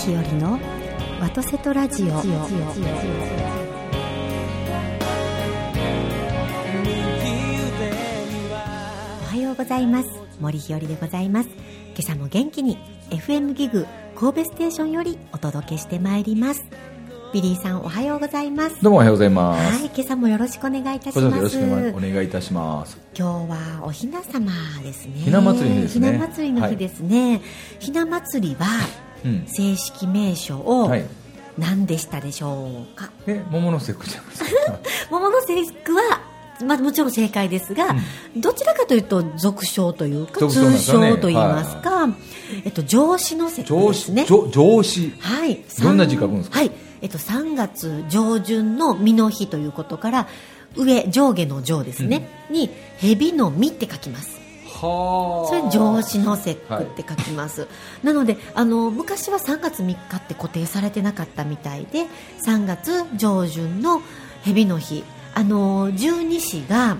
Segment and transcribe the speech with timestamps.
[0.00, 0.58] 日和の
[1.20, 2.06] ワトセトラジオ。
[2.06, 2.22] おは
[9.36, 10.08] ようございます。
[10.40, 11.50] ともりひよりでございます。
[11.50, 12.78] 今朝も元気に
[13.10, 13.86] FM ギグ
[14.16, 16.64] 神戸ステーションよりお届けしてまいります。
[17.32, 18.82] ビリーさんおはようございます。
[18.82, 19.78] どうもおはようございます。
[19.82, 21.30] はい今朝もよろしくお願いいたします。
[21.30, 21.56] そよろし
[21.92, 22.98] くお願いいたします。
[23.16, 24.50] 今日はおひな様
[24.82, 25.12] ですね。
[25.14, 26.10] ひな祭りの日ですね。
[26.10, 27.40] ひな祭りの日ですね、
[27.78, 28.66] ひな祭りは
[29.24, 29.44] うん。
[29.46, 31.04] 正式名称をはい。
[31.58, 34.78] 何でしたでしょうか、え、桃の節句じゃないですか？
[35.10, 36.20] 桃の節句は
[36.64, 37.94] まあ、もちろん正解ですが、
[38.36, 42.08] どちらかというと俗称というか俗称なん通称といいますか、
[42.64, 44.26] えっと、上司の節句上司、ですね。
[44.26, 45.12] 上上司。
[45.20, 46.58] はい、どんな字書くんですか？
[46.58, 46.70] はい、
[47.02, 50.28] えっと、3月上旬の実の日ということから
[50.76, 54.38] 上上下の上ですね、に蛇の実って書きます。
[54.66, 57.66] はそれ上司の節句って書きます、
[58.02, 62.06] なのであの昔は3月3日って固定されてなかったみたいで
[62.46, 64.00] 3月上旬の
[64.42, 65.04] 蛇の日。
[65.32, 66.96] あの十二支が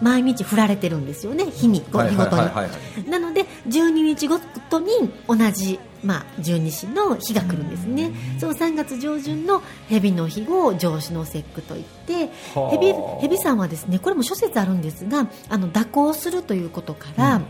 [0.00, 3.10] 毎日振られてるんですよね日に日ごとに。
[3.10, 4.88] なので12日ごとに
[5.28, 8.12] 同じ、まあ、十二支の日が来るんですね。
[8.38, 12.70] その3月上旬の蛇の日を上司の節句といってはあ。
[12.70, 17.40] 蛇蛇さんはですねこれも諸説あるんですがあの蛇行するということから、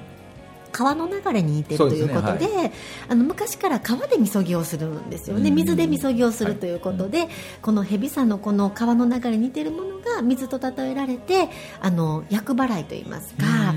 [0.74, 5.48] 川の流れに似てるということでそうですあの昔から川でみそぎをするんですよね。
[5.48, 5.54] うん。
[5.54, 7.28] 水でみそぎをするということで、
[7.62, 11.48] この蛇さんのこの川の流れに似てるものが水と例えられて
[11.80, 13.74] あの厄払いといいますか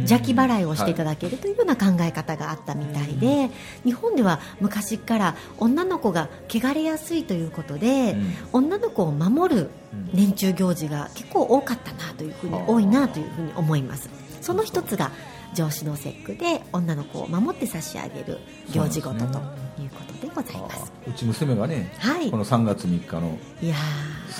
[0.00, 3.50] 邪気払いをしていただけるというような考え方があったみたいで、
[3.84, 8.68] 日本では昔から女の子が汚れやすいということで、うん。
[8.68, 9.70] 女の子を守る
[10.14, 14.08] 年中行事が結構多かったなというふうに多いなというふうに思います。
[14.40, 15.10] その一つが
[15.54, 18.38] 上司の節句で女の子を守って差し上げる
[18.72, 19.38] 行事事と
[19.80, 20.92] いうことでございます。
[21.06, 22.30] あうち娘がね、はい。
[22.30, 23.74] この3月3日のいや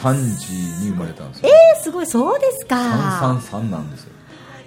[0.00, 1.50] 3時に生まれたんですよ。
[1.78, 2.76] ーすごいそうですか。
[2.76, 4.12] 333なんですよ。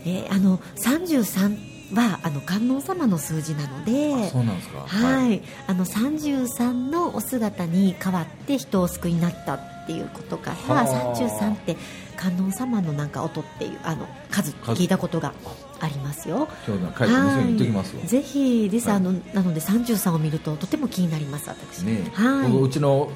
[0.06, 4.30] えーあの33はあの観音様の数字なので。
[4.30, 4.80] そうなんですか。
[4.88, 11.16] はい、あの33のお姿に変わって人を救いになったっていうことからはあ。
[11.16, 11.78] 33って
[12.16, 15.34] 観音様のなんか音っていうあの数数聞いたことが
[15.82, 16.48] ありますよ。
[16.68, 18.04] 今日の帰って娘に言っときますわ。
[18.04, 21.82] ぜひです、はいあのなので33を見るととても気になります私。
[21.82, 22.52] ね、はい。
[22.52, 23.12] 僕うちの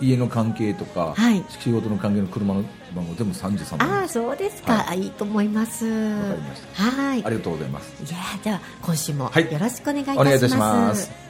[0.00, 2.64] 家の関係とか、はい仕事の関係の車の
[2.94, 4.14] 番号全部33番ああです。
[4.14, 5.86] そうですか、はあいいと思います。
[5.86, 6.82] わかりました。
[6.82, 7.24] はい。
[7.24, 8.04] ありがとうございます。
[8.04, 11.10] いやーじゃあ今週もはいよろしくお願いいたします。
[11.10, 11.25] お願い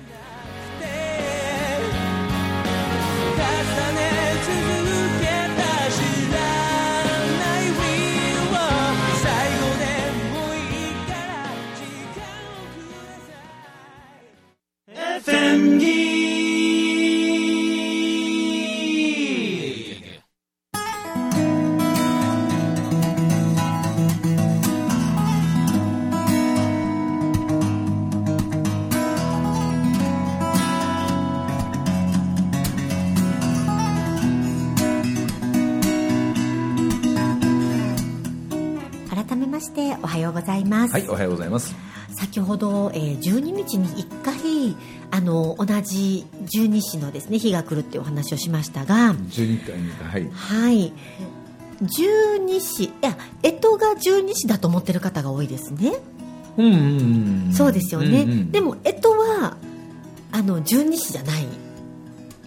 [41.16, 41.74] はい、おはようございます。
[42.14, 44.76] 先ほど、えー12日に1回
[45.10, 50.30] あの同じ十二支のですね日が来るっていうお話をしましたが、12回にはい。
[50.30, 50.92] はい
[51.82, 55.92] 十二支いや干支が十二支だと思ってる方が多いですね、
[56.56, 57.52] うんうんうん。
[57.52, 59.56] そうですよね、うんうんでも干支は
[60.32, 61.46] あの十二支じゃない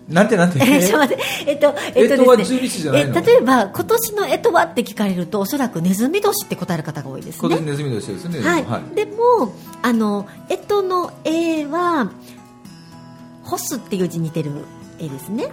[0.09, 0.59] なんてなんて。
[0.61, 1.23] えちょっと待って。
[1.47, 2.59] えっとえっとですね。
[2.59, 3.19] 12支じゃないの？
[3.19, 7.39] え例えば今年の干支はって聞かれるとおそらくネズミ年って答える方が多いですね。
[7.41, 8.39] 今年ネズミ年ですね。
[8.41, 12.11] はい、でもあの干支の絵は
[13.43, 14.51] 干すっていう字に似てる
[14.99, 15.51] 絵ですね、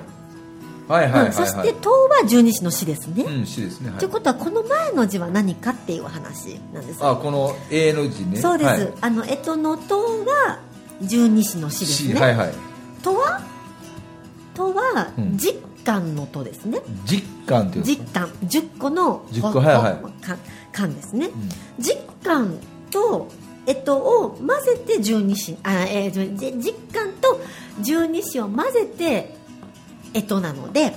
[0.88, 3.90] はいはいはいそして「唐」は十二支の詩ですね、うん、詩ですね。
[3.90, 3.98] はい。
[3.98, 6.98] ということはこの前の字は何かっていう話なんです。
[7.04, 8.38] あ、この A の字ね。
[8.38, 8.92] そうです、はい。
[9.00, 10.60] あの干支の「唐」が
[11.02, 12.52] 十二支の詩です詩、ね、はいはい。
[13.02, 13.40] とは
[14.56, 15.36] とはうん。
[15.36, 15.54] 実
[15.84, 16.80] 感の「と」ですね。
[17.04, 17.84] 実感っていう。
[17.84, 18.20] 実か。
[18.20, 20.22] 感10個の10個はいはい。
[20.24, 20.36] か
[20.72, 21.48] 感ですね、うん。
[21.78, 22.58] 実感
[22.90, 23.28] と
[23.66, 25.56] えっとを混ぜて十二支。
[25.62, 27.40] あ、えー、じ実感と
[27.80, 29.36] 十二支を混ぜて
[30.14, 30.94] えとなので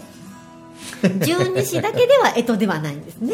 [1.26, 3.34] 十二支だけではえとではないんですね。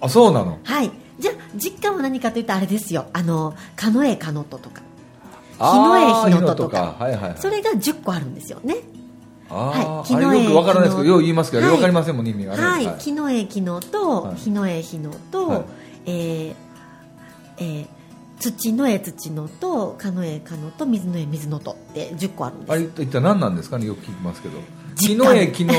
[0.00, 0.58] あ、そうなの？
[0.62, 0.90] はい。
[1.18, 3.06] じゃあ実感は何かというとあれですよ。
[3.12, 4.82] あの「かのえかのと」とか
[5.62, 5.98] 日の
[6.28, 6.96] 絵日のととか。
[6.98, 7.34] はいはいはい。
[7.38, 8.76] それが10個あるんですよね。
[9.48, 11.74] あはいあれよくわからないですけど、木のよう言いますけど、はい。
[11.74, 12.62] わかりませんもんね、意味がね。
[12.62, 14.36] はい、木の絵昨日と、はい。
[14.36, 15.64] 日の絵日のと、はい。
[16.06, 16.54] えー
[17.58, 17.86] えー
[18.40, 22.72] 土の絵土のとカノエカノと水の絵水のとって10個あるんです。
[22.72, 23.86] あれ一体何なんですかね？
[23.86, 24.58] よく聞きますけど
[24.96, 25.74] 木実感の絵木の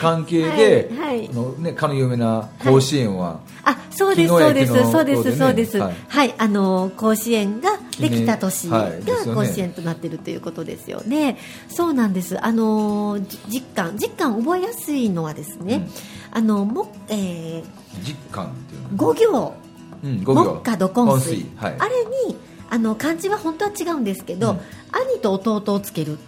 [0.00, 1.28] 関係で、はいはい。
[1.30, 5.78] あのね、かの有名な甲子園は、あそうです昨日そうです昨日そうですそうです。
[5.78, 8.90] ははいい、あの甲子園ができた年が
[9.34, 11.38] 甲子園となっているということですよね。
[11.68, 12.42] そうなんです。
[12.44, 13.98] あのじ実感。
[13.98, 15.88] 実感覚えやすいのはですね、
[16.30, 17.62] あのもえ
[18.02, 19.54] 実感っていう五行。
[20.02, 20.60] うん五行。
[20.60, 21.46] 木下土根水。
[21.56, 21.76] はい。
[21.78, 22.36] あれに
[22.70, 24.60] あの漢字は本当は違うんですけど、うん。
[24.92, 26.18] 兄と弟をつける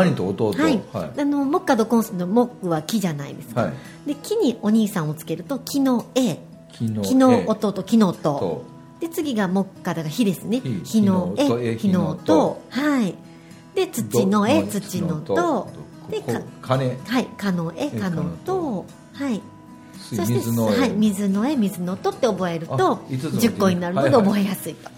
[0.00, 0.52] っていう兄と弟。
[0.62, 1.20] はい、はい。
[1.20, 2.26] あの木下土根水の？
[2.26, 3.72] 木は木じゃないですか、はい。
[4.06, 6.38] で木にお兄さんをつけると木の絵。
[6.72, 8.36] 木の木の絵弟木のと。
[8.36, 8.64] 音
[9.00, 10.60] で次が木下だが火ですね。
[10.60, 12.62] 火火の絵絵火の音。
[12.70, 13.14] はい。
[13.74, 15.68] で土の絵ど土のとと
[16.10, 16.22] で
[16.60, 16.96] 金。
[17.04, 18.86] はいかの絵絵かのと。
[19.12, 19.40] はい。
[20.10, 24.90] 水そして水の絵、はい、水の絵水の音って覚えるあと五つのうち10個になるので覚えやすいと、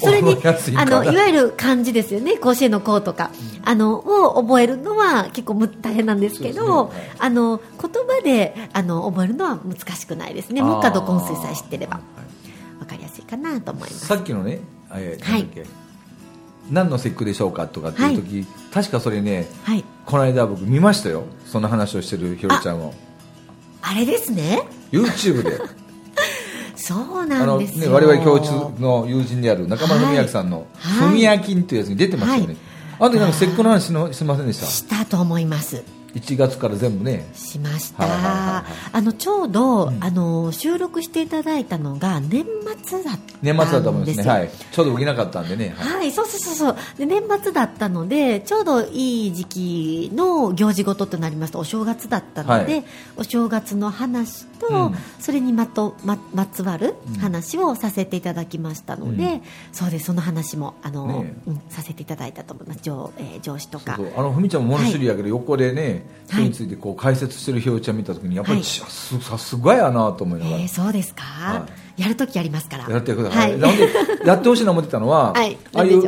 [0.00, 0.36] それに
[0.76, 2.36] あのいわゆる漢字ですよね。
[2.38, 3.30] 甲子園の甲とか、
[3.64, 6.98] あのを覚えるのは結構む大変なんですけどね。
[6.98, 7.10] はい。
[7.18, 10.62] あの言葉であの覚えるのは難しくないですね。
[10.62, 11.96] 木下土根水さえ知ってれば。
[11.96, 14.06] あーわかりやすいかなと思います。
[14.06, 14.60] さっきのね、
[14.92, 15.46] えーはい。
[16.70, 19.84] 何の節句でしょうかとかっていう時、確かそれねはい。
[20.06, 21.24] この間僕見ましたよ。
[21.46, 22.94] そんな話をしてるひろちゃんを。
[23.82, 24.62] あれですね。
[24.92, 25.58] YouTube で
[26.90, 27.86] そうなんですよ。
[27.86, 31.08] ね、我々共通の友人である中村文明さんの「はい。
[31.10, 32.56] 文明金」っていうやつに出てましたよね、はい。
[32.98, 34.66] あの時なんか節句の話のしませんでした。
[34.66, 35.84] したと思います
[36.14, 37.28] 1月から全部ね。
[37.34, 38.72] しました、はいはいはいはい。
[38.92, 40.04] あのちょうど、うん。
[40.04, 42.44] あの収録していただいたのが年
[42.84, 44.24] 末だったんですよ年末だと思いますね。
[44.24, 44.50] はい。
[44.72, 45.96] ちょうど起きなかったんでね、はい。
[45.98, 46.76] はい、そうそうそうそう。
[46.98, 51.52] で年末だったのでちょうどいい時期の行事事となります。
[51.52, 52.84] とお正月だったので、はい。
[53.16, 54.94] お正月の話と、うん。
[55.18, 57.14] それにまとままつわるうん。
[57.14, 59.42] 話をさせていただきましたので、うん。
[59.72, 60.06] そうです。
[60.06, 62.80] その話もあの、ねうんさせていただいたと思います。
[62.82, 63.98] 上,、えー上司とか。
[64.16, 68.64] あのふみちゃんも物知りやけど、横でねそはいれについてこう解説してるひろちゃん見た時にやっぱり、はい。
[68.64, 71.66] さすさすがやなと思いながら、えーそうですか、は
[71.96, 72.88] やるときやりますから。
[72.88, 73.56] やってくださ、はい。
[73.56, 73.58] い。
[73.58, 73.88] なんで
[74.24, 75.56] やってほしいな思ってたのは、 はい。
[75.74, 76.00] ああいう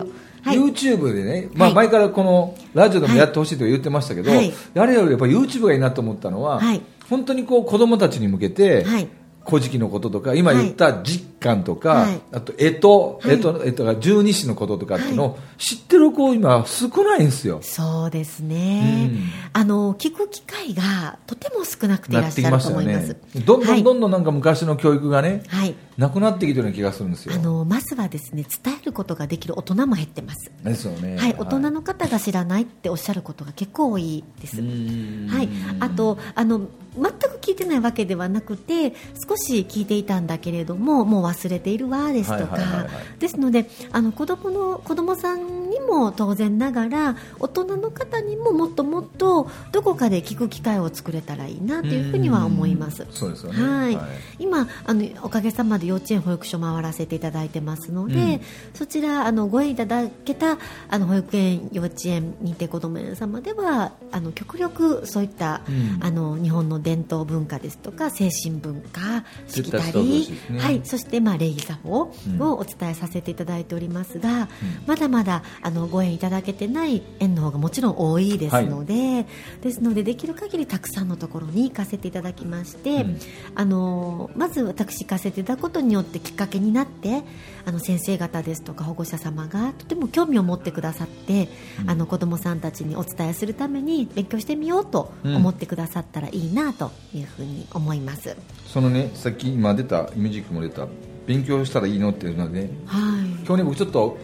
[0.45, 1.75] YouTube でね、まあ、はい。
[1.77, 4.53] 前からこのラジオでもやってほしいと言ってましたけど、はい。
[4.75, 6.81] やれよりやっぱ YouTube がいいなと思ったのは、はい。
[7.11, 9.09] 本当にこう子供たちに向けて、はい
[9.45, 12.21] 古事記のこととか今言った実感とか、はい。
[12.33, 13.41] あと干支、はい。
[13.41, 17.61] 干支、えっと、十二支のこととかっていうのを知ってる子今少ないんですよ。
[17.63, 19.21] そうですね、うん。
[19.53, 23.09] あの聞く機会がとても少なくていらなっしゃると思います。
[23.09, 23.41] ね。
[23.45, 23.81] どんどはい。
[23.81, 27.35] んどんどんなんか昔の教育がね、はいなくなってきてるような気がするんですよ。
[27.35, 31.17] あのまずはですね伝えることができる大人も減ってます、ですよね。
[31.19, 35.49] はい、大人の方が知らないっておっしゃることが結構多いです、うんはい、
[35.81, 36.63] あとあの
[36.95, 38.93] 全く聞いてないわけではなくて
[39.29, 43.19] 少し聞いていたんだけれどももう忘れているわですとか、はいはいはいはい。
[43.19, 53.07] ですのであの子供の子供さんにも当然ながら大人の方にももっともっとどこかで聞く機会を作れたらいいなというふうには思います。
[53.11, 53.63] そうですよね。
[53.63, 53.99] はい、
[54.39, 58.41] 今あのおかげさまで幼稚園保育所回らせていただいてますので、うん。
[58.75, 60.59] そちらあのご縁いただけた
[60.89, 65.99] あの保育園幼稚園認定こども園様ではあの極力そういった、うん。
[66.03, 72.41] あの日本の伝統文化ですとか精神文化しきたりねはい、そして、まあ、礼儀作法うん。
[72.41, 74.49] をお伝えさせていただいておりますが、
[74.87, 79.27] まだまだあのご縁いただけてない園の方がもちろん多いですので、
[79.61, 83.19] ですのでできる限りたくさんのところに行かせていただきまして、うん。
[83.55, 87.23] あのまず私行かせていただくことによってきっかけになって
[87.65, 91.49] あの先生方ですとか保護者様がとても興味を持ってくださって、
[91.81, 91.91] うん。
[91.91, 98.37] あの子どもさんたちにお伝えするために勉強してみようと思ってくださったらいいなというふうに思います。
[98.67, 100.87] そのね、さっき今出た、ミュージックも出た、
[101.27, 103.31] 勉強したらいいのっていうのはね、はい。
[103.47, 104.19] 今日ね、僕ちょっと、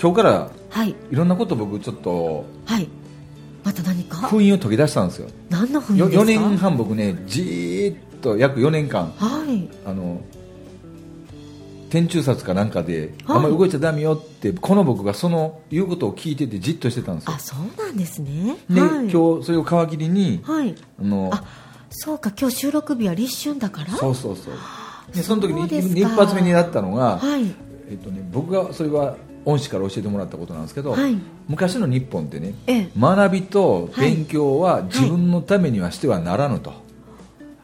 [0.00, 0.90] 今日からはい。
[0.90, 2.88] いろんなこと僕ちょっと、はい。
[3.64, 4.16] また何か？
[4.28, 5.28] 封印を解き出したんですよ。
[5.50, 9.68] 何の雰囲気よですか？4年半僕ね、じーっと約4年間、はい。
[9.84, 10.20] あの、
[11.90, 13.36] 天中札かなんかで、はい。
[13.36, 17.32] あんまり動いちゃダメよって、この僕がその言うことを聞いててじっとしてたんですよ。
[17.34, 17.38] あ。
[17.38, 18.56] そうなんですね。
[18.70, 20.74] で、はい、今日それを皮切りに、はい。
[20.98, 21.44] あの、あ
[21.90, 23.90] そうか今日収録日は立春だから？
[23.90, 24.54] そうそうそう。
[25.14, 27.42] で、その時に一発目になったのが、はい。
[27.90, 31.18] えっとね、僕がそれは恩師から教えてもらったことなんですけど、はい。
[31.48, 32.90] 昔の日本ってねええ。
[32.96, 36.72] 学びと勉強は自分のためにはしてはならぬと、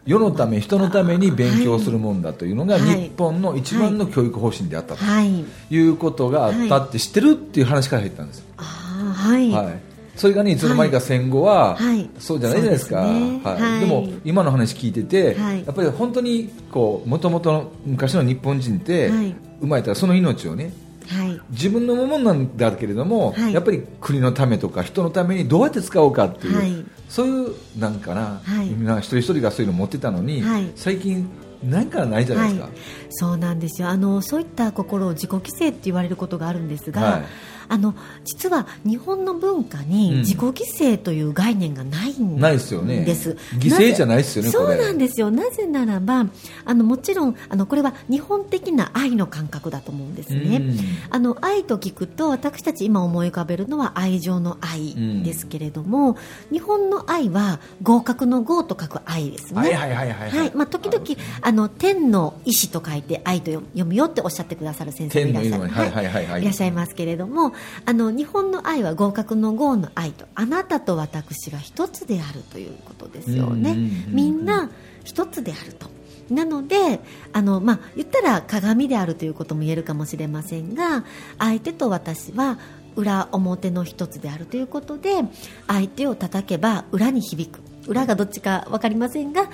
[0.07, 5.05] 世のため人のために勉強するもんだというのがはい日本の一番の教育方針であったと。
[5.05, 5.45] はい。
[5.71, 9.81] いうことがあったって知ってるっていう話から入ったんです、はい、はい、
[10.15, 12.09] それがねいつの間にか戦後は、はい。
[12.19, 13.63] そうじゃないじゃないですか、ではい。
[13.63, 13.81] はい。
[13.81, 15.65] でも今の話聞いてて、はい。
[15.67, 19.35] やっぱり本当にこう元々の昔の日本人って、はい。
[19.61, 20.73] 生まれたらその命をね
[21.07, 21.41] はい。
[21.51, 23.55] 自分のものなんだけれども、はい。
[23.55, 26.85] やっぱり国のためとか人のためにどうやって使おうかっていう、はい。
[27.09, 28.67] そういうなんかな、はい。
[28.67, 30.71] みんな一人一人がそういうの持ってたのに、はい。
[30.75, 31.29] 最近
[31.63, 32.73] 何からないじゃないですか、はい、
[33.11, 33.89] そうなんですよ。
[33.89, 37.25] あのそういった心を自己規制って言われることがあるんですが、はい
[37.69, 37.95] あの
[38.25, 39.87] 実は日本の文化うん。
[39.89, 43.05] に自己犠牲という概念がないんないですよね。
[43.05, 45.31] です犠牲じゃないですよねそうなんですよ。
[45.31, 46.27] なぜならば
[46.65, 50.79] あのもちろんあのこれは日本的な愛の感覚だと思うんですね、うん。
[51.11, 56.17] あの愛と聞くと私たち今思い浮かべるのは愛情の愛ですけれども、
[56.51, 59.61] 日本の愛は合格の合と書く愛ですね。
[59.61, 60.53] はいはいはいはいはい。
[60.55, 61.05] まあ、時々
[61.43, 66.27] あの天の意志と書いて愛と読むよっておっしゃってくださる先生もいらっしゃいはいはいはい。
[66.27, 66.43] はい。
[66.43, 67.53] いらっしゃいますけれども
[67.85, 73.77] あの日本の愛は合格の合の愛とあなたと私が一つであるということですよね。
[74.09, 74.71] みんな
[75.05, 75.89] 一つであると。
[76.31, 77.01] なので
[77.33, 81.05] あの、まあ、言ったら鏡であるということも言えるかもしれませんが
[81.39, 82.59] 相手と私は
[82.97, 85.23] 裏表の一つであるということで
[85.69, 87.61] 相手を叩けば裏に響く。
[87.87, 89.49] 裏がどっちか分かりませんが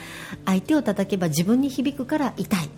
[0.46, 2.70] 相手を叩けば自分に響くから痛い、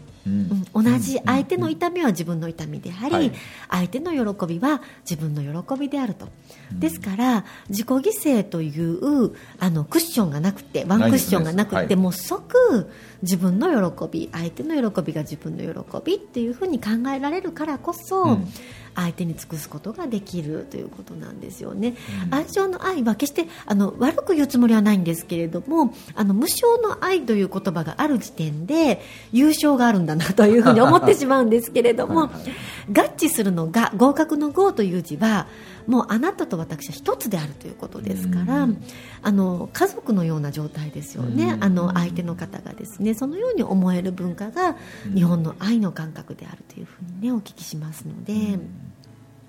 [0.73, 3.33] 同じ相手の痛みは自分の痛みであり、はい。
[3.71, 6.29] 相手の喜びは自分の喜びであると、
[6.73, 11.97] ですから自己犠牲というあのクッションがなくてワンクッションがなくて、はい。
[11.97, 12.91] もう即
[13.23, 18.49] 自分の喜び相手の喜びが自分の喜びっていうふうに考えられるからこそ、うん
[18.95, 21.95] 相手に尽くすことができるということなんですよね、
[22.31, 29.01] 愛情の愛は決してあの悪く言うつもりはないんですけれどもあの無償の愛という言葉がある時点で
[29.33, 32.75] 優勝があるんだなというふうに思ってしまうんですけれどもはいはい。
[32.93, 35.47] 合致するのが合格の合という字は
[35.87, 38.83] もうあなたと私は一つであるということですから、うん。
[39.23, 41.65] あの家族のような状態ですよね、うん。
[41.65, 44.77] あの相手の方がですねそのように思える文化が
[45.15, 48.59] 日本の愛の感覚であるというふうにねお聞きしますので、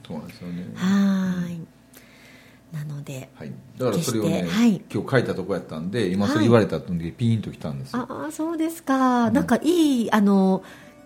[0.07, 0.67] そうなんですよね。
[0.75, 1.61] はーい。
[2.73, 4.81] なので、はい、だからそれをね、はい。
[4.93, 10.61] 今日書いたとこやったんで今それ言われた時にピーンときたんですよ、ああそうですか、なんかいいあの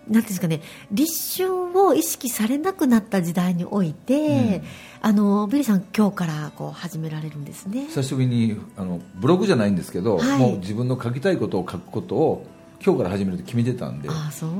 [0.08, 4.62] なんですかね立春を意識されなくなった時代において、
[5.00, 7.86] あのビリーさん今日からこう始められるんですね。
[7.86, 10.38] 久しぶりにあのブログじゃないんですけど、はい。
[10.38, 12.46] もう自分の書きたいことを書くことを
[12.84, 14.08] 今日から始めると決めてたんで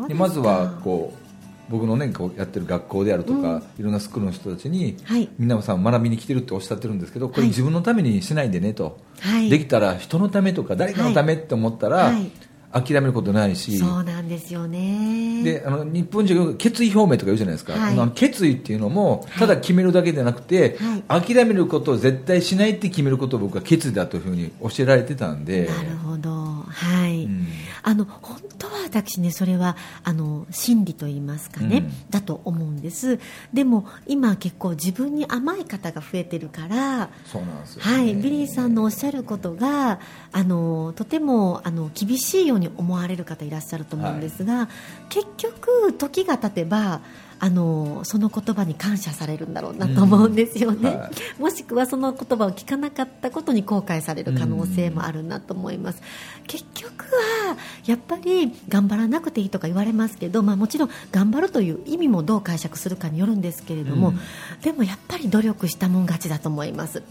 [0.09, 5.29] でまずはこう僕のねこうやってる学校であるとか、いろんなスクールの人たちに、はい。
[5.39, 9.51] 皆さん学びに来てるっておっしゃってるんですけどこれはい自分のためにしないでねと、はい。
[9.51, 12.31] できたら人のためとか誰かのためって思ったら、はい
[12.73, 15.43] 諦めることないし、そうなんですよね。
[15.43, 18.11] であの日本人が決意表明とか言うじゃないですか、はい。
[18.15, 25.67] 決意っていうのもただ決めるだけじゃなくて、諦めることを絶対しないって決めることを僕は決意だというふうに教えられてたんで。
[25.67, 26.31] なるほど。
[26.31, 27.47] はい、うん。
[27.83, 32.11] あの本当は私ねそれはあの真理と言いますかね、うん。
[32.11, 33.19] だと思うんです。
[33.53, 40.01] でも今結構自分に甘い方が増えてるからそうなんですよね、はい、ビリーさんのおっしゃることが
[40.33, 44.69] あのとてもあの厳しいように思われる方いらっしゃると思うんですが、
[45.09, 47.01] 結局時が経てば
[47.43, 56.03] あのその言葉に感謝されるんだろうなと思うんですよね、うんはもしくはその言葉を聞かなかったことに後悔される可能性もあるなと思います、
[56.47, 64.21] 結局はやっぱり頑張らなくていいとか言われますけど、まあ、もちろん頑張るという意味もどう解釈するかによるんですけれども、うん。
[64.63, 67.03] でもやっぱり努力したもん勝ちだと思います。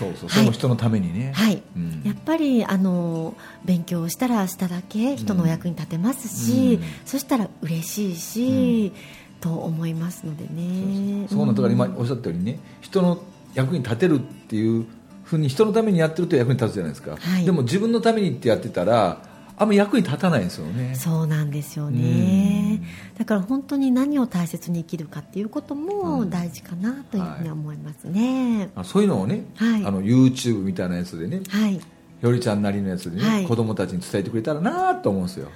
[0.00, 0.38] そうそうはい。
[0.40, 2.02] その人のためにね、はい、うん。
[2.04, 6.84] やっぱりあの勉強したらしただけ人のお役に立てますし、うん。
[7.04, 8.92] そしたら嬉しいし、
[9.40, 11.26] と思いますのでね。
[11.28, 13.22] そうなんだから今おっしゃったようにね人の
[13.54, 14.86] 役に立てるっていう
[15.24, 17.44] ふうに人のためにやってると役に立つじゃないですか、はい。
[17.44, 19.22] でも自分のためにってやってたら
[19.60, 20.94] あんま役に立たないんですよね。
[20.94, 22.82] そうなんですよね、
[23.18, 26.30] だから本当に何を大切に生きるかっていうこともうん。
[26.30, 29.84] 大事かなというふうに思いますね、あそういうのをね、はい。
[29.84, 31.84] あの YouTube みたいなやつでねはい、なる
[32.22, 33.44] よりちゃんなりのやつでね、はい。
[33.44, 35.48] 子供たちに伝えてくれたらなと思うんですよ。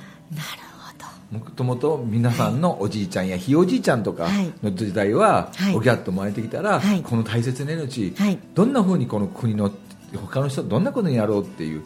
[1.31, 1.39] ほど。
[1.39, 4.53] もともと皆さんのおじいちゃんやひいおじいちゃんとかはい。
[4.63, 5.75] の時代は、はい。
[5.75, 7.03] おぎゃっと生まれてきたら、はい。
[7.03, 8.39] この大切な命、はい。
[8.55, 9.71] どんなふうにこの国の
[10.15, 11.83] 他の人どんなことにやろうっていう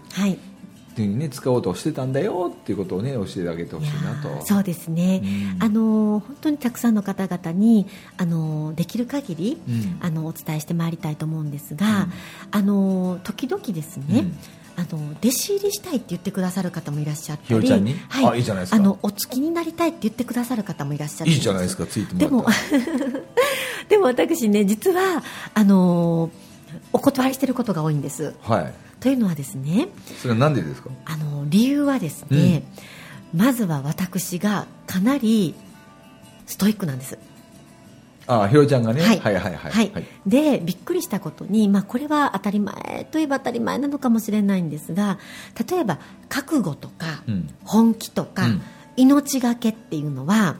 [1.06, 4.44] にね使おうとしてたんだよっていうことをね教えてあげてほしいなと。
[4.44, 5.22] そうですね、
[5.58, 5.62] うん。
[5.62, 7.86] あの本当にたくさんの方々に
[8.16, 9.98] あのできる限り、うん。
[10.00, 12.12] あのお伝えしてまいりたいと思うんですが、うん。
[12.50, 14.38] あの時々ですね、うん。
[14.78, 18.76] あの弟子入りしたいって言ってくださる方もいらっしゃったりはい、あいいじゃないですか。
[18.76, 21.84] あのお付きになりたいって言ってくださる方もいらっしゃるいいじゃないですか。
[21.84, 23.20] ついて でももらったら
[23.88, 25.24] でも私ね実は
[25.54, 26.30] あの
[26.92, 28.34] お断りしてることが多いんです。
[28.42, 29.88] はいというのはですね
[30.20, 30.90] それは何でですか？
[31.04, 32.64] あの理由はですね、
[33.34, 35.54] まずは私がかなり
[36.46, 37.18] ストイックなんです。
[38.26, 39.02] ああひろりちゃんがね？
[39.02, 39.54] はいはいはい。
[39.54, 39.90] はい。
[39.92, 40.06] はい。
[40.26, 45.18] でびっくりしたことに、まあ、これは当たり前といえば当たり前なのかもしれないんですが
[45.70, 47.48] 例えば覚悟とか、うん。
[47.64, 48.62] 本気とか、うん。
[48.96, 50.56] 命がけっていうのは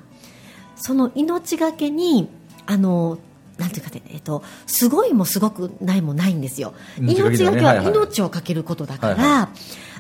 [0.76, 2.30] その命がけに
[2.66, 3.18] あの
[3.58, 6.74] なんていうかね、えっと、すごいもすごくないもないんですよ。
[6.98, 9.50] 命がけは命をかけることだから、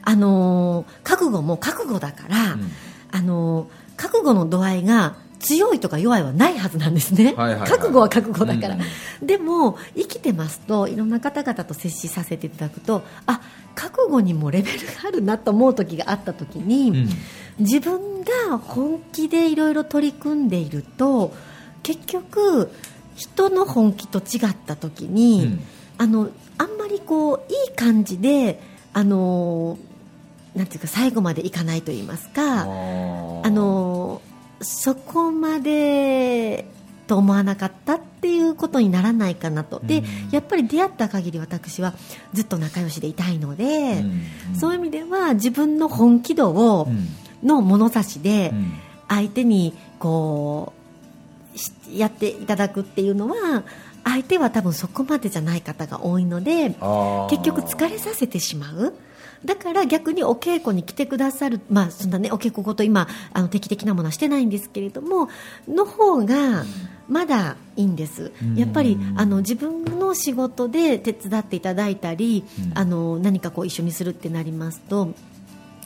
[0.02, 2.70] あの覚悟も覚悟だから、うん。
[3.10, 8.76] あの覚悟の度合いが強いとか弱いはないはずなんですね、覚悟は覚悟だから、
[9.20, 9.26] うん。
[9.26, 13.40] でも生きてますといろんな方々と接しさせていただくとあ
[13.74, 17.08] 覚悟にもレベルがあるなと思う時があった時に、うん。
[17.58, 21.34] 自分が本気でいろいろ取り組んでいると
[21.82, 22.70] 結局
[23.18, 25.60] 人の本気と違った時に、うん。
[26.00, 28.60] あのあんまりこういい感じで
[28.92, 29.76] あの
[30.54, 32.62] なんていうか最後までいかないと言いますか。
[32.62, 32.64] あ
[33.50, 34.22] の
[34.60, 36.66] そこまで
[37.08, 39.80] と思わなかったっていうことにならないかなと。
[39.82, 40.04] でうん。
[40.30, 41.94] やっぱり出会った限り私は
[42.32, 44.56] ずっと仲良しでいたいので、うん。
[44.56, 47.08] そういう意味では自分の本気度を、うん。
[47.42, 48.72] の物差しでうん。
[49.08, 50.77] 相手にこうし
[51.92, 53.64] やっていただくっていうのは
[54.04, 56.74] 相手は多分そこまでじゃない方が多いので
[57.30, 58.94] 結局疲れさせてしまう。
[59.44, 65.28] だから逆にお稽古に来てくださる、まあ、そんなねお稽古ごと今あの定期的なものはしてないんですけれども
[65.68, 66.64] の方が
[67.08, 68.32] まだいいんです。
[68.42, 68.56] うん。
[68.56, 72.78] やっぱりあの自分の仕事で手伝っていただいたりうん。
[72.78, 75.14] あの何かこう一緒にするってなりますと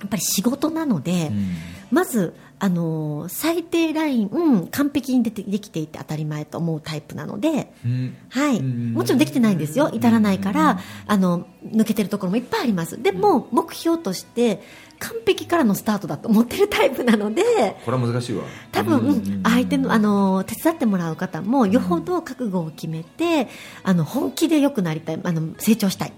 [0.02, 1.56] やっぱり仕事なので、うん。
[1.90, 8.16] まず、あのー最低ライン、うん完璧にでてできていて当たり前と思うタイプなので、うん。
[8.28, 8.92] はい、うん。
[8.92, 14.62] もちろんできてないんですよ、至らないから、あの抜けてるところもいっぱいあります、でも目標として
[14.98, 17.42] 完璧からのスタートだと思ってるタイプなので。
[17.85, 18.44] これは難しいわ。
[18.70, 19.42] 多分、うん。
[19.42, 23.48] 相手のあの手伝ってもらう方もよほど覚悟を決めて
[23.83, 26.12] あの本気で良くなりたいあの成長したい、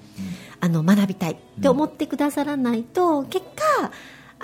[0.60, 3.90] あの学びたいって思ってくださらないと結果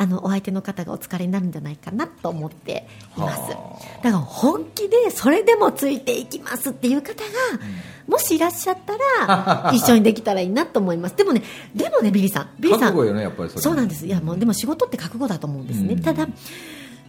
[0.01, 2.87] あのお相手の方がお疲れになるんじゃないかなと思って
[3.19, 3.53] います。
[3.53, 4.03] はあ。
[4.03, 7.31] だから本気でそれでもついていきますっていう方が、
[8.07, 8.97] もしいらっしゃった
[9.27, 11.17] ら 一緒にできたらいいなと思います。
[11.17, 11.43] でもね
[11.75, 12.89] でもねビリーさんビリーさん。
[12.93, 13.63] 覚悟よねやっぱりそれ。
[13.63, 14.07] そうなんです。
[14.07, 16.01] いやもうでも仕事って覚悟だと思うんですね、うん。
[16.01, 16.27] ただ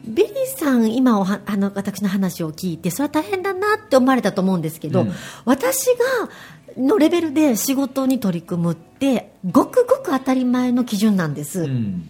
[0.06, 5.12] ビリーさん今おはあの私の話を聞いてそれは大変だなって思われたと思うんですけど、うん。
[5.46, 6.30] 私が
[6.78, 12.10] のレベルで仕事に取り組むってごくごく当たり前の基準なんです、うん。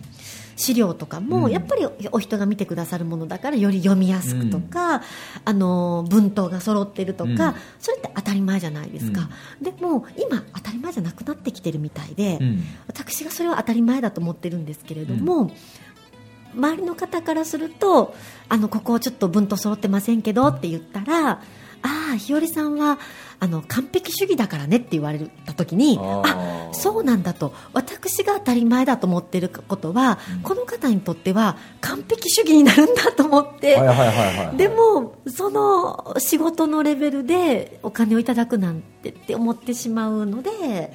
[0.56, 1.51] 資料とかも、うん。
[1.51, 5.01] やっぱりお人が見てくださるものだからより読みやすくとか、
[5.43, 7.38] あの文頭が揃ってるとか、うん。
[7.80, 9.30] それって当たり前じゃないですか、
[9.62, 12.63] でも今当たり前じゃなくなってきてるみたいで、うん。
[12.88, 15.51] 私がそれは当たり前だと思ってるんですけれども、
[16.56, 18.16] 周りの方からすると
[18.50, 21.42] あのここちょっと文頭揃ってませんけどって言ったら
[21.84, 23.00] ああ日和さんは
[23.40, 27.54] あの完璧主義だからねって言われた時にあそうなんだと。
[27.74, 33.80] 私が当たり前だと思っていることは、この方にとっては完璧主義になるんだと思って、
[34.56, 40.94] でもその仕事のレベルでお金をいただくなんてって思ってしまうので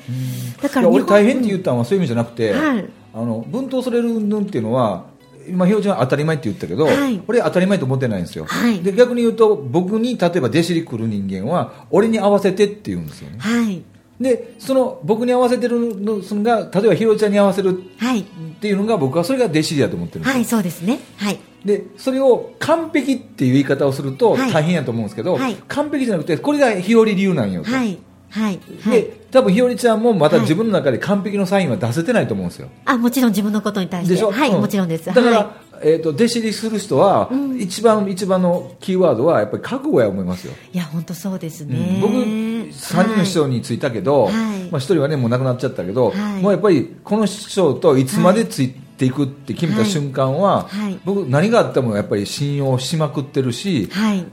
[0.62, 2.88] だから俺大変って言ったのはそういう意味じゃなくて、はい。
[3.12, 5.07] あの分頭それる云々っていうのは
[5.48, 7.22] 今ひろちゃんは当たり前って言ったけど、はい。
[7.26, 8.80] 俺当たり前と思ってないんですよ、はい。
[8.80, 13.38] で逆に言うと僕に例えば弟子に来る人間は俺に合わせてって言うんですよね。
[13.38, 13.82] はい。
[14.20, 18.20] でその僕に合わせてるのそのが例えばひろちゃんに合わせるはい。
[18.20, 18.24] っ
[18.61, 21.00] ていうのが僕はそれが弟子だと思ってるんですよ、はいそうですね。
[21.16, 21.38] はい。
[21.64, 25.56] でそれを完璧っていう言い方をするとはい大変やと思うんですけど、はい。
[25.68, 27.98] 完璧じゃなくてこれが日和流なんよと、はい。
[28.30, 28.61] はい。
[28.82, 29.02] はい。
[29.02, 34.14] で多分日和ちゃんもまたはい自分の中で完璧のサインは出せてないと思うんですよ、あもちろん自分のことに対して。
[34.14, 34.30] でしょ？
[34.30, 34.60] はい、うん。
[34.60, 35.06] もちろんです。
[35.06, 37.60] だから、はえー、と弟子入りする人は、うん。
[37.60, 41.70] 一番一番のキーワードはやっぱり覚悟や思いますよ、い、いや本当そうですうん。
[41.70, 44.32] ね、僕3人の師匠についたけど、はい。
[44.32, 46.42] まあ、1人はねもう亡くなっちゃったけど、はい。
[46.42, 50.98] もうやっぱりこの師匠といつまでついていくって決めた瞬間は、はい。
[51.04, 54.24] 僕何があってもやっぱり信用しまくってるし、はい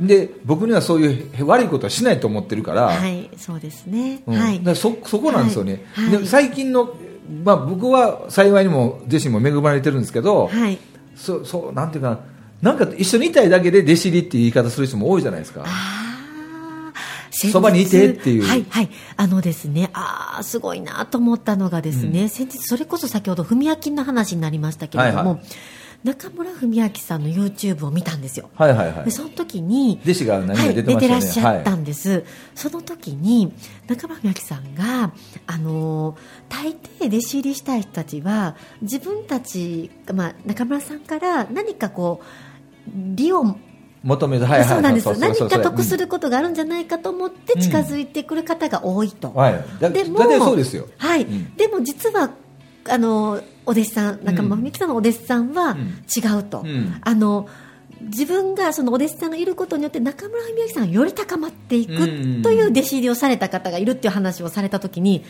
[0.00, 4.38] で僕にはそういう悪いことはしないと思ってるから,、はいそうですね、うん。
[4.38, 4.60] はい。
[4.76, 6.04] そそこなんですよね、はい。
[6.06, 6.18] はい。
[6.22, 6.94] で最近の、
[7.44, 10.78] まあ、僕は幸いにも自身も恵まれてるんですけど、はい。
[11.16, 12.20] そそうなんていうか
[12.62, 15.62] ななんか一緒にいたいだけで弟子入りっていう言い方する人も多いじゃないですか。
[15.64, 17.50] あー。
[17.50, 18.44] そばにいてっていう。
[18.46, 18.90] はいはい。
[19.16, 25.40] あのですねああすごいなと思ったのがですね、先日それこそ先ほど文明の話になりましたけれども、はいはい
[26.06, 28.48] 中村文明さんの YouTube を見たんですよ。
[28.54, 29.04] はいはいはい。
[29.06, 33.52] でその時に弟子が何はい、か出てましたよね、出てらっしゃったんです、その時に
[33.88, 35.12] 中村明さんが、
[35.46, 36.16] あのー
[36.48, 42.22] 大抵弟子入りしたい人たちは自分たち、まあ、中村さんから何かこ
[42.88, 43.56] う利を
[44.02, 49.64] 求めてはいはいそうなんです何か得することがあるんじゃないかと思って近づいてくる方が多いと、はい。
[49.80, 50.86] だでもそうですよ。
[50.98, 51.54] はい、うん。
[51.56, 52.30] でも実は
[52.90, 56.04] あのお弟子さん中間美樹さんのお弟子さんはうん。
[56.14, 56.96] 違うと、うん。
[57.00, 57.48] あの
[58.00, 62.42] 自分がそのお弟子さんがいることによって中村文明さんがより高まっていくうん。
[62.42, 65.24] という弟子入りをされた方がいるっていう話をされた時に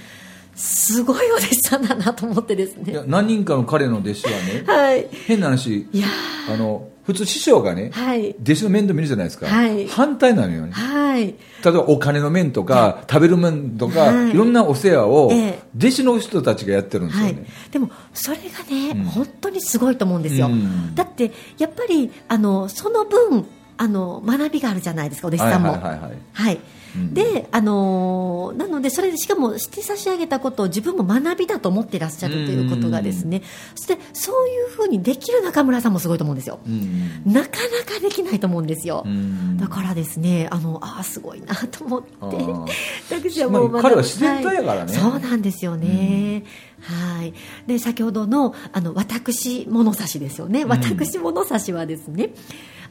[0.54, 5.08] すごいお弟子さんだなと思ってですいやね何人かの彼の弟子はねはい。
[5.26, 6.06] 変な話いや
[6.52, 8.34] あの普通師匠がね、はい。
[8.42, 9.86] 弟子の面倒見るじゃないですか、はい。
[9.86, 10.72] 反対なのよね。
[10.72, 11.26] はい。
[11.26, 11.34] 例
[11.66, 14.30] えばお金の面とか食べる面とか、はい。
[14.30, 15.62] い、ろんなお世話をええ。
[15.76, 17.26] 弟子の人たちがやってるんですよ。
[17.26, 19.04] ね、はい、でもそれがね、うん。
[19.04, 20.94] 本当にすごいと思うんですよ、うん。
[20.96, 25.70] だってやっぱりあのその分あの学びがあるじゃないですかお弟子さんも。
[25.70, 26.58] はい
[26.96, 27.14] うん。
[27.14, 33.42] であのーなのでそれでしかもして差し上げたことを自分も学びだと思っていらっしゃるということがですね。
[33.74, 36.58] そしてそういうふうにできる中村さんもすごいと思うんですよ。
[36.66, 37.22] うん。
[37.26, 39.56] なかなかできないと思うんですよ、うん。
[39.58, 42.10] だからですねあのあーすごいなと思って。
[43.14, 44.92] 私はもう彼は自然体やからね。
[44.92, 45.12] はい。
[45.12, 46.44] そうなんですよね、
[46.80, 47.34] はい。
[47.66, 50.68] で先ほどのあの私物差しですよね、ん。
[50.68, 52.30] 私物差しはですね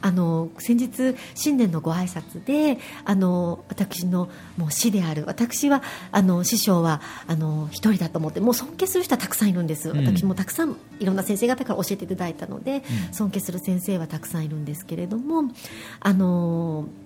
[0.06, 10.06] あの先日新年のご挨拶であの私のもう師である私はあの師匠はあの一人だと思ってもう尊敬する人はたくさんいるんです、うん。
[10.06, 15.46] 私もたくさんいろんな先生方から教えていただいたので、尊敬する先生はたくさんいるんですけれども
[16.00, 17.05] あのまあ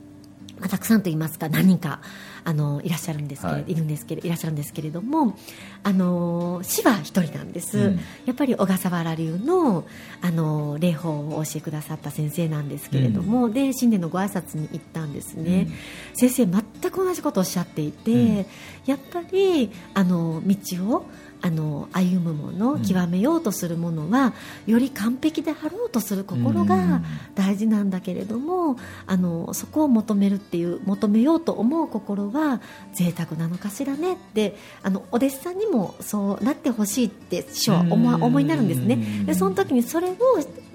[0.67, 2.02] たくさんと言いますか何人か
[2.43, 3.63] あのいらっしゃるんですけれ、はい。
[3.67, 5.38] い、るんですけれいらっしゃるんですけれども
[5.84, 8.00] あの師は一人なんです、うん。
[8.26, 9.86] やっぱり小笠原流の
[10.22, 16.17] あの礼法をお教えくださった先生なんですけれども、で新年のご挨拶に行ったんですね、うん。
[16.17, 18.45] 先生全く同じことをおっしゃっていて、うん。
[18.86, 20.58] やっぱりあの道
[20.95, 21.10] を
[21.41, 22.82] あの歩むものうん。
[22.84, 24.34] 極めようとするものは、
[24.65, 26.67] より完璧であろうとする心うん。
[26.67, 27.02] が
[27.36, 32.62] 大事なんだけれども、あのそこを求めるっていう求めようと思う心は
[32.93, 38.97] 贅沢なのかしらねってあのお弟子さんにもそうなってほしいって師匠は思思いになるんですね。
[39.25, 40.13] でその時にそれを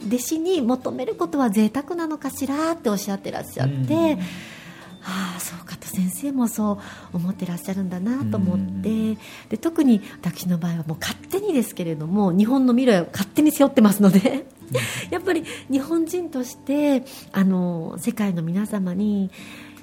[0.07, 4.19] 弟子に求めることは贅沢なのかしらっておっしゃってらっしゃって、うん
[5.05, 6.73] ああそうかと先生もそ
[7.13, 9.19] う思ってらっしゃるんだなと思って、うん。
[9.51, 14.47] で特に私の場合はもう勝手にですけれども日本の未来を勝手に背負ってますので。
[15.11, 19.31] やっぱり日本人としてあの世界の皆様に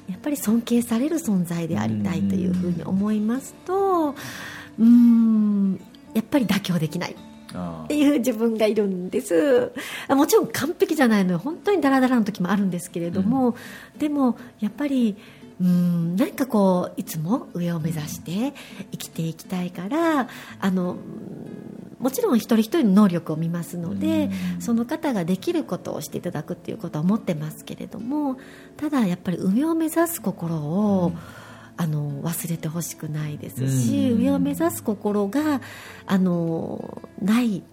[0.10, 5.80] やっぱり尊敬される存在でありたいというふうに思いますとうーん
[6.14, 7.16] やっぱり妥協できない。
[7.16, 9.72] あっていう自分がいるんです。
[10.08, 11.38] あもちろん完璧じゃないのよ。
[11.38, 13.56] 本当にダラダラの時もあるんですけれども、
[13.98, 15.18] でもやっぱり
[15.60, 18.54] うん何かこういつも上を目指して
[18.92, 20.28] 生きていきたいから
[20.60, 24.62] あのうんもちろん一人一人の能力を見ますので、うん。
[24.62, 28.38] その方ができることをしていただくっていうことは思ってますけれども
[28.76, 31.12] ただやっぱり上を目指す心を、
[31.82, 34.22] あの忘れてほしくないですし、うん。
[34.22, 35.62] 上を目指す心が
[36.06, 37.63] あのない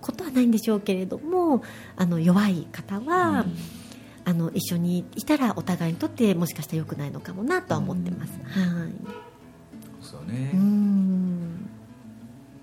[0.00, 1.64] ことはないんでしょうけれども
[1.96, 3.44] あの弱い方は、
[4.24, 8.32] あの一緒にいたらお互いにとってもしかしたら良くないのかもなとは思ってます。
[8.56, 8.92] はい。
[10.00, 11.68] そうね、うーん。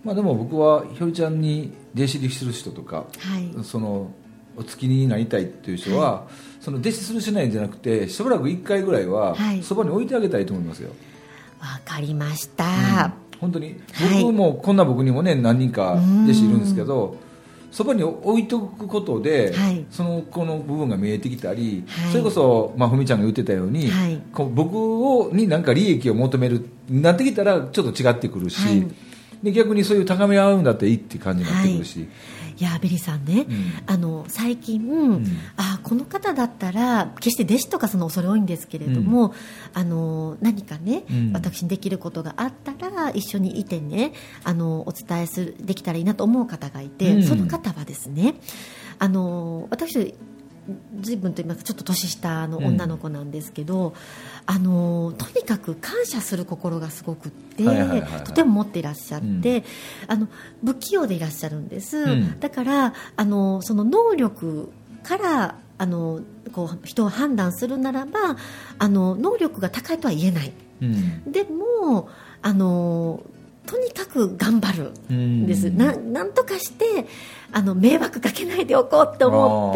[0.05, 3.63] まあ、でも僕はひょりちゃんに弟子入りする人とかはい。
[3.65, 4.09] その
[4.55, 9.63] お付きになりたいっていう人は、その弟子するしないんじゃなくてしばらく1回ぐらいははい。
[9.63, 10.89] そばに置いてあげたいと思いますよ、
[11.59, 13.39] わかりました、うん。
[13.39, 13.79] 本当に。
[13.93, 17.17] はい僕もこんな僕にもね何人か弟子いるんですけど
[17.71, 19.85] そばに置いとくことで、はい。
[19.91, 22.11] そのこの部分が見えてきたり、はい。
[22.11, 24.19] それこそ、まあ、ふみちゃんが言ってたように、はい。
[24.33, 28.87] こう僕をに何か利益を求めるなってきたらちょっと違ってくるし、はい。
[29.43, 32.07] で逆にそういう高め合うんだっていいって感じになってくるし、
[32.59, 33.73] いやビリーさんね、うん。
[33.87, 34.81] あの最近、
[35.19, 35.25] ん。
[35.55, 39.33] あこの方だったら決して弟子とかその恐れ多いんですけれども、
[39.73, 41.31] あの何かね、うん。
[41.33, 47.23] 私にできることがあったら一緒にいてねあのお伝えするできたらいいなと思う方がいて、うん。
[47.23, 48.35] その方はですね
[48.99, 50.15] あの私
[51.01, 53.93] 随分と言いますかちょっと年下の女の子なんですけど、
[54.45, 58.23] あのとにかく感謝する心がすごくって、はいはいはいはい。
[58.23, 59.63] とても持っていらっしゃって、うん。
[60.07, 60.27] あの
[60.63, 62.39] 不器用でいらっしゃるんです、うん。
[62.39, 64.71] だからあのその能力
[65.03, 68.37] からあのこう人を判断するならば
[68.77, 70.53] あの能力が高いとは言えない。
[70.81, 71.31] うん。
[71.31, 72.09] でも
[72.41, 73.23] あの
[73.69, 75.45] とにかく頑張るん。
[75.45, 77.05] です、うんななんとかして
[77.51, 79.73] あの迷惑かけないでおこうと思っ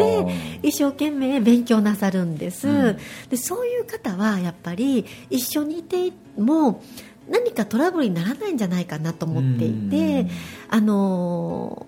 [0.62, 2.98] て一生懸命勉強なさるんです、うん。
[3.30, 6.82] でそういう方はやっぱり一緒にいても
[7.28, 10.30] 何かトラブルにならないんじゃないかなと思っていて、うん。
[10.70, 11.86] あの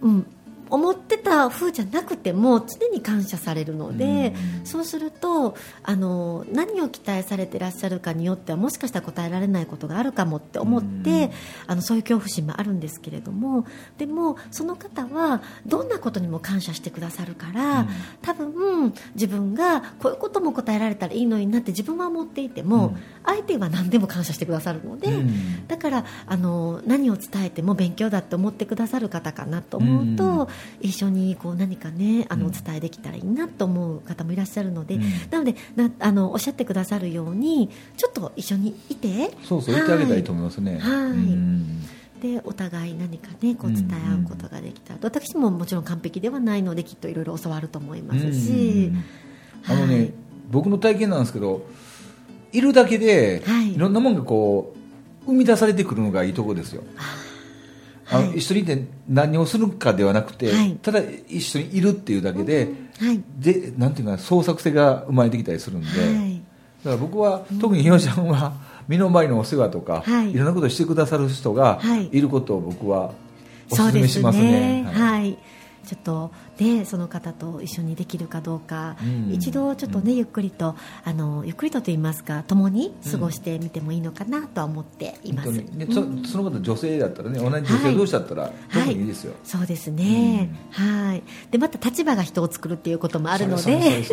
[0.00, 0.26] うん
[0.70, 4.66] 思ってた風じゃなくても常に感謝されるので、うん。
[4.66, 11.30] そうするとあの何を期待されてらっしゃるかによってはもしかしたら答えられないことがあるかもって思って、うん。
[11.68, 13.66] あのそういう恐怖心もあるんですけれども
[13.98, 17.88] でもその方はどんなことにも感謝してくださるから、うん。
[18.22, 22.96] 多分自分がこういうことも答えられたらいいのになって自分は思っていても、うん。
[23.24, 25.66] 相手は何でも感謝してくださるので、うん。
[25.68, 30.46] だからあの何を伝えても勉強だって思ってくださる方かなと思うと、うん
[30.80, 32.52] 一緒にこう何かねあのおうん。
[32.52, 35.02] 伝えできたらいいなと思う方もいらっしゃるので、うん。
[35.30, 40.78] なのでなあのおっしゃってくださるようにちょっと一緒にいてそうそう言ってあげたらいいと思いますね。
[40.78, 40.92] はい。
[40.92, 41.82] うん。
[42.20, 48.90] でお互い何かねこう伝え合うことができたら、私ももちろん完璧ではないのできっといろいろ教わると思いますし、
[49.68, 50.12] あのね、はい。
[50.50, 51.66] 僕の体験なんですけど
[52.52, 53.74] いるだけで、はい。
[53.74, 54.74] い、ろんなものがこ
[55.26, 56.84] う生み出されてくるのがいいとこですよ、
[58.08, 60.76] あのはい一緒にいて何をするかではなくて、はい。
[60.76, 62.68] ただ一緒にいるっていうだけで、
[63.00, 63.22] はい。
[63.38, 66.42] でなんていうかな創作性が生まれてきたりするんで、はい。
[66.84, 68.52] だから僕は、特にひよちゃんは
[68.86, 70.30] 身の回りのお世話とか、はい。
[70.30, 72.08] い、ろんなことをしてくださる人がはい。
[72.12, 73.12] いることを僕は
[73.70, 74.82] お勧めしますね。
[74.82, 74.90] ね。
[74.92, 75.38] はい
[75.86, 79.32] ちょっとねその方と一緒にできるかどうか、うん。
[79.32, 85.78] 一度ちょっとね、ゆっくりとあのゆっくりとと言いますか共に過ごしてみてもいいのかなとは思っています、本当に。
[85.78, 85.86] ね
[86.24, 91.22] そその方女性だったらね同じ女性同士だったら特にいいですよ、そうですね、はい。
[91.50, 94.04] でまた立場が人を作るっていうこともあるので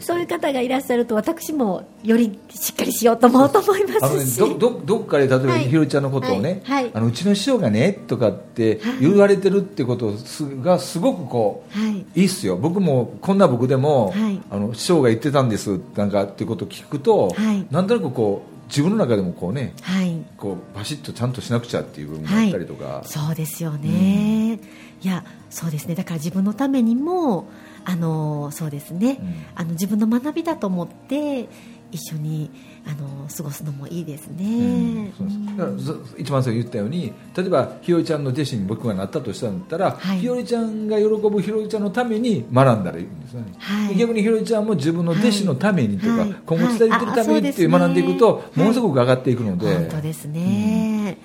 [0.00, 5.64] そういう方がいらっしゃると私もよりしっかりしようと思うと思いますし、どどどっかで例えばはい。
[5.68, 6.84] ひろちゃんのことをね、はい。
[6.84, 6.92] はい。
[6.94, 12.06] あのうちの師匠がねとかって言われてるってことすがすごくこうはい。
[12.14, 12.56] いいっすよ。
[12.56, 14.40] 僕もこんな僕でも、はい。
[14.50, 17.66] あの師匠が言ってたんですなんかっていうことを聞くと、はい。
[17.70, 20.16] なんとなくこう自分の中でもこうねはい。
[20.36, 24.54] こうバシッとちゃんとしなくちゃっていう部分があったりとか、そうですよね、
[25.02, 25.94] いやそうですね。
[25.94, 27.46] だから自分のためにも
[27.84, 29.34] あのそうですね、うん。
[29.54, 31.48] あの自分の学びだと思って
[31.94, 32.50] 一緒に
[32.84, 35.92] あの過ごすのもいいですね、うんです。
[36.18, 40.18] 一番最初に言ったように例えばひよりちゃんの弟子に僕がなったとしたんだったら、はい。
[40.18, 43.96] ひよりちゃんが喜ぶひよりちゃんのために学んだらいいんですよね、はい。
[43.96, 46.34] 逆にひよりちゃんも自分の弟子のためにとか、はい。
[46.44, 51.18] 今後伝えていくためにっていう学んでいくと、ものすごく上がっていくので、本当ですね、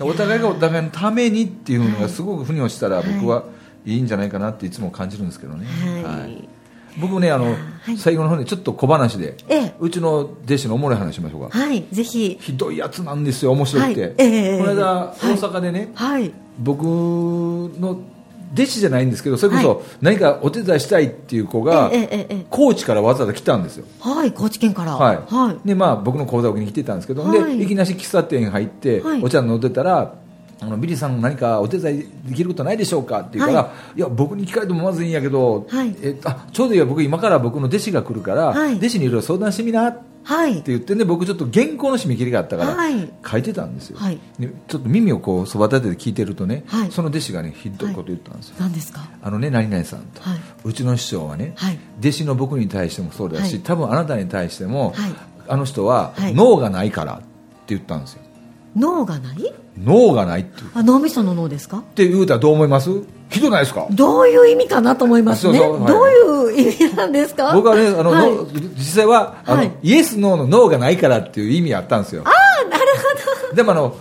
[0.00, 3.14] お互いがお互いのためにっていうのがすごく腑に落ちたらはい。
[3.14, 3.44] 僕は
[3.86, 5.66] いいんじゃないかなっていつも感じるんですけどね、
[6.04, 6.48] はい
[6.98, 7.96] 僕ねあの、はい。
[7.96, 9.74] 最後の方にちょっと小話で、ええ。
[9.80, 12.38] うちの弟子のおもろい話しましょうか、はいぜひ。
[12.40, 14.14] ひどいやつなんですよ面白くて、はい。
[14.18, 15.16] ええこの間、はい。
[15.18, 16.32] 大阪でねはい。
[16.58, 17.98] 僕の
[18.52, 21.90] 弟子じゃないんですけどそれこはそ何かお手伝いしたいっていう子が、
[22.50, 23.84] 高知からわざわざ来たんですよ。
[24.00, 24.96] はい高知県から。
[24.96, 25.68] はい、はい。
[25.68, 27.58] でまあ僕の講座を受けに来てたんですけど、はい。
[27.58, 29.22] でいきなり喫茶店入って、はい。
[29.22, 30.14] お茶飲んでたら
[30.62, 34.00] あのビリーさん何かお手伝いできることないでしょうかって言うから、、はい。
[34.00, 35.96] や僕に聞かれてもまずいんやけど、はい。
[36.02, 38.76] えあちょうどいいや僕今から僕の弟子が来るから、はい。
[38.76, 40.62] 弟子にいろいろ相談してみなってはい。
[40.62, 43.10] 言ってね僕ちょっと原稿の締め切りがあったから、はい。
[43.26, 44.18] 書いてたんですよ、はい。
[44.38, 46.92] でちょっと耳をこうそば立てて聞いてるとね、はい。
[46.92, 49.08] その弟子がねひどいこと言ったんですよ、何ですか？
[49.22, 50.38] あのね何々さんと、はい。
[50.64, 51.78] うちの師匠はね、はい。
[52.00, 53.62] 弟子の僕に対してもそうだし、はい。
[53.62, 55.12] 多分あなたに対しても、はい。
[55.48, 56.34] あの人ははい。
[56.34, 57.24] 脳がないからって
[57.68, 58.22] 言ったんですよ
[58.76, 59.52] 脳がない？
[59.78, 60.72] 脳がないって言う。
[60.74, 61.78] あ脳みその脳ですか？
[61.78, 62.90] って言うたらどう思います？
[63.30, 63.86] ひどないですか？
[63.90, 65.58] どういう意味かなと思いますね。
[65.58, 65.92] そうそうはい。
[65.92, 67.52] どういう意味なんですか？
[67.54, 68.34] 僕はねあの、はい。
[68.34, 69.72] の実際はあの、はい。
[69.82, 72.22] イエス・ノーの脳がないからっていう意味あったんですよ。
[72.24, 72.30] あ
[72.64, 72.84] あなる
[73.46, 73.56] ほど。
[73.56, 73.96] でもあの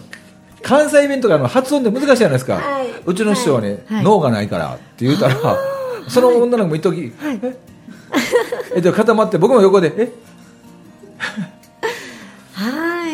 [0.62, 2.90] 関西弁とかの発音で難しいじゃないですか、はい。
[3.06, 4.04] うちの師匠はね、はい。
[4.04, 5.36] 脳がないからって言うたら
[6.10, 7.40] その女の子も一時、はい。
[7.44, 7.58] え
[8.76, 10.12] えっと固まって僕も横でえ？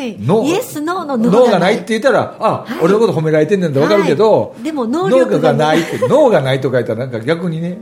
[0.05, 0.17] はい。
[0.19, 0.43] 脳。
[0.45, 4.63] イエスノーの脳脳がないって言ったらあ、俺のこと褒められてんねんって分かるけど、はい。
[4.63, 7.79] でも能力脳ががないって脳がないと書いたらなんか逆にね。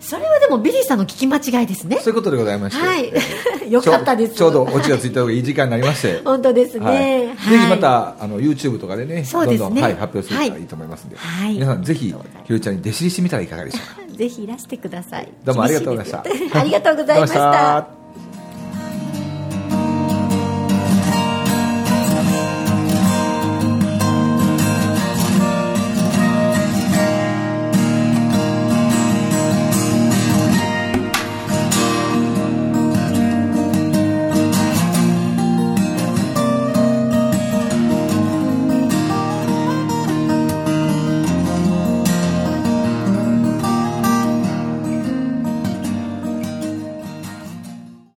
[0.00, 1.96] それはでもビリーさんの聞き間違いですね。
[1.96, 3.10] そういうことでございまして、はい。
[3.72, 4.34] よかったです。
[4.34, 6.20] ちょうどオチがついた方がいい時間になりまして。
[6.22, 7.26] 本当ですね、はい。
[7.28, 7.58] はい。
[7.58, 9.58] ぜひまたあの YouTube とかでねそうですね。
[9.58, 10.62] どんどん、はい、発表するとい。
[10.62, 11.54] いと思いますんで、はい。
[11.54, 12.12] 皆さんぜひひ
[12.52, 14.12] ろちゃんに弟子入りしてみたらいかがでしょうか。
[14.14, 15.28] ぜひいらしてください。
[15.42, 16.60] どうもありがとうございました。
[16.60, 18.03] ありがとうございました